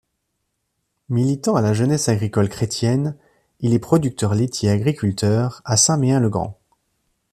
Militant 1.09 1.55
à 1.55 1.61
la 1.61 1.75
Jeunesse 1.75 2.09
agricole 2.09 2.49
chrétienne, 2.49 3.15
il 3.59 3.75
est 3.75 3.79
producteur 3.79 4.33
laitier 4.33 4.71
agriculteur 4.71 5.61
à 5.63 5.77
Saint-Méen-le-Grand. 5.77 6.59